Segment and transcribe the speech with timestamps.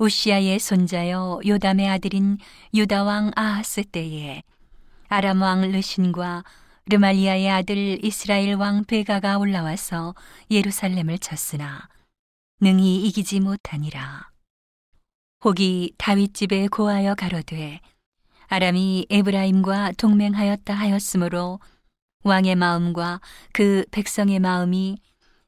[0.00, 2.38] 우시아의 손자여 요담의 아들인
[2.72, 4.42] 유다 왕 아하스 때에
[5.08, 6.42] 아람 왕 르신과
[6.86, 10.14] 르말리아의 아들 이스라엘 왕 베가가 올라와서
[10.50, 11.86] 예루살렘을 쳤으나
[12.62, 14.30] 능히 이기지 못하니라.
[15.44, 17.80] 혹이 다윗 집에 고하여 가로되
[18.46, 21.60] 아람이 에브라임과 동맹하였다 하였으므로
[22.24, 23.20] 왕의 마음과
[23.52, 24.96] 그 백성의 마음이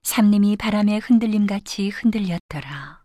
[0.02, 3.01] 삼림이 바람에 흔들림 같이 흔들렸더라.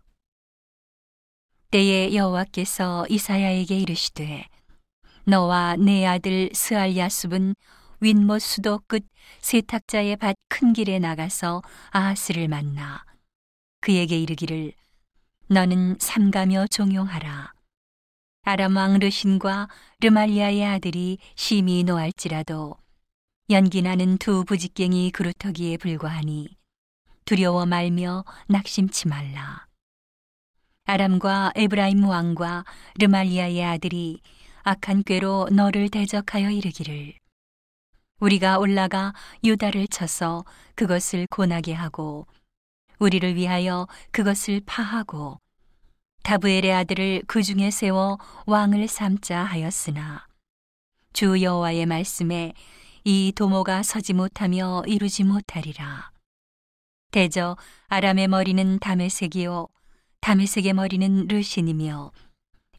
[1.70, 4.46] 때에 여호와께서 이사야에게 이르시되
[5.24, 7.54] 너와 내 아들 스알야숲은
[8.00, 9.04] 윗못 수도 끝
[9.40, 13.04] 세탁자의 밭 큰 길에 나가서 아하스를 만나
[13.80, 14.72] 그에게 이르기를
[15.48, 17.52] 너는 삼가며 종용하라
[18.42, 19.68] 아람 왕 르신과
[20.00, 22.76] 르말리아의 아들이 심히 노할지라도
[23.50, 26.56] 연기 나는 두 부직갱이 그루터기에 불과하니
[27.26, 29.67] 두려워 말며 낙심치 말라.
[30.90, 32.64] 아람과 에브라임 왕과
[32.98, 34.22] 르말리아의 아들이
[34.62, 37.12] 악한 꾀로 너를 대적하여 이르기를.
[38.20, 39.12] 우리가 올라가
[39.44, 42.26] 유다를 쳐서 그것을 고나게 하고
[42.98, 45.38] 우리를 위하여 그것을 파하고
[46.22, 50.26] 다브엘의 아들을 그 중에 세워 왕을 삼자 하였으나
[51.12, 52.54] 주 여호와의 말씀에
[53.04, 56.10] 이 도모가 서지 못하며 이루지 못하리라.
[57.10, 59.68] 대저 아람의 머리는 다메색이요
[60.20, 62.12] 다메색의 머리는 르신이며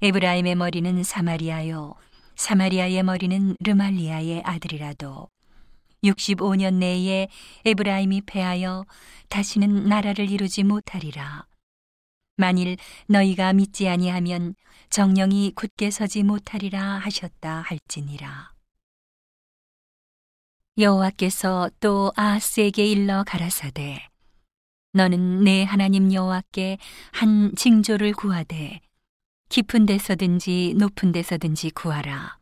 [0.01, 1.95] 에브라임의 머리는 사마리아요
[2.35, 5.29] 사마리아의 머리는 르말리아의 아들이라도
[6.03, 7.27] 65년 내에
[7.65, 8.85] 에브라임이 패하여
[9.27, 11.45] 다시는 나라를 이루지 못하리라.
[12.37, 14.55] 만일 너희가 믿지 아니하면
[14.89, 18.53] 정령이 굳게 서지 못하리라 하셨다 할지니라.
[20.77, 24.08] 여호와께서 또 아하스에게 일러 가라사대
[24.91, 26.79] 너는 내 하나님 여호와께
[27.11, 28.79] 한 징조를 구하되
[29.49, 32.39] 깊은 데서든지 높은 데서든지 구하라.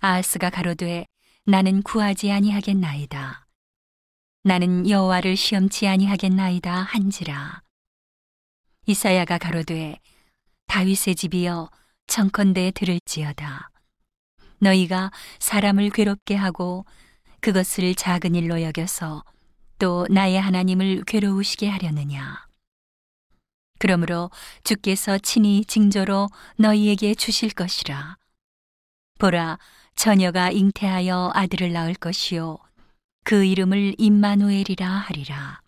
[0.00, 1.06] 아하스가 가로되
[1.44, 3.46] 나는 구하지 아니하겠나이다.
[4.42, 7.62] 나는 여호와를 시험치 아니하겠나이다 한지라.
[8.86, 9.98] 이사야가 가로되
[10.66, 11.70] 다윗의 집이여
[12.06, 13.70] 청컨대 들을지어다.
[14.58, 16.84] 너희가 사람을 괴롭게 하고
[17.40, 19.24] 그것을 작은 일로 여겨서
[19.78, 22.46] 또 나의 하나님을 괴로우시게 하려느냐.
[23.78, 24.30] 그러므로
[24.64, 28.16] 주께서 친히 징조로 너희에게 주실 것이라.
[29.18, 29.58] 보라,
[29.94, 32.58] 처녀가 잉태하여 아들을 낳을 것이요.
[33.24, 35.60] 그 이름을 임마누엘이라 하리라.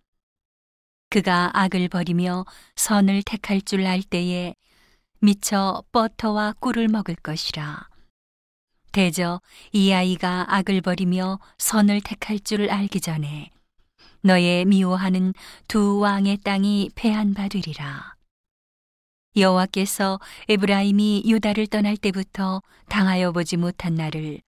[1.11, 2.45] 그가 악을 버리며
[2.77, 4.55] 선을 택할 줄 알 때에
[5.21, 7.89] 미처 버터와 꿀을 먹을 것이라.
[8.93, 9.41] 대저
[9.73, 13.51] 이 아이가 악을 버리며 선을 택할 줄 알기 전에
[14.23, 15.33] 너의 미워하는
[15.67, 18.15] 두 왕의 땅이 패한 바 되리라.
[19.37, 20.19] 여호와께서
[20.49, 24.41] 에브라임이 유다를 떠날 때부터 당하여 보지 못한 날을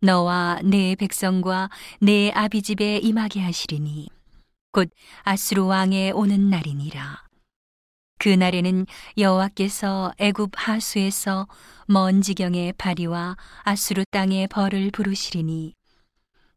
[0.00, 1.70] 너와 내 백성과
[2.00, 4.08] 내 아비 집에 임하게 하시리니
[4.72, 4.90] 곧
[5.22, 7.24] 아수르 왕의 오는 날이니라.
[8.18, 8.86] 그 날에는
[9.18, 11.46] 여호와께서 애굽 하수에서
[11.86, 15.74] 먼 지경의 바리와 아수르 땅의 벌을 부르시리니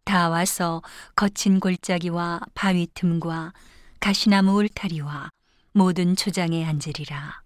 [0.08, 0.82] 다 와서
[1.18, 3.52] 거친 골짜기와 바위 틈과
[4.00, 5.28] 가시나무 울타리와
[5.74, 7.42] 모든 초장에 앉으리라.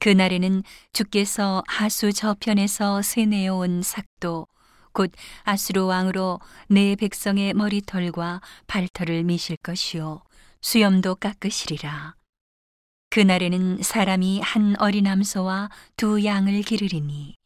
[0.00, 4.48] 그날에는 주께서 하수 저편에서 세내어 온 삭도
[4.92, 5.12] 곧
[5.44, 10.24] 아수르 왕으로 내 백성의 머리털과 발털을 미실 것이요
[10.60, 12.16] 수염도 깎으시리라.
[13.10, 17.36] 그날에는 사람이 한 어린 암소와 두 양을 기르리니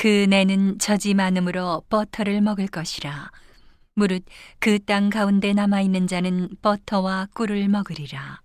[0.00, 3.30] 그 내는 젖이 많음으로 버터를 먹을 것이라.
[3.92, 4.24] 무릇
[4.58, 8.40] 그 땅 가운데 남아 있는 자는 버터와 꿀을 먹으리라.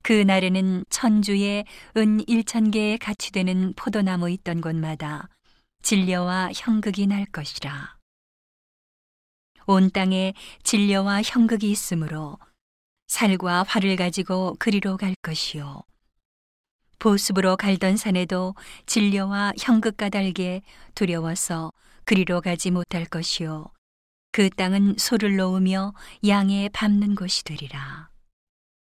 [0.00, 1.66] 그 날에는 천주에
[1.98, 5.28] 은 일천 개에 같이 되는 포도나무 있던 곳마다
[5.82, 7.98] 진려와 형극이 날 것이라.
[9.66, 10.32] 온 땅에
[10.62, 12.38] 진려와 형극이 있으므로
[13.08, 15.82] 살과 활을 가지고 그리로 갈 것이요.
[16.98, 18.54] 보습으로 갈던 산에도
[18.86, 20.62] 진려와 형극 까닭에
[20.94, 21.72] 두려워서
[22.04, 23.66] 그리로 가지 못할 것이요.
[24.32, 25.94] 그 땅은 소를 놓으며
[26.26, 28.07] 양에 밟는 곳이 되리라.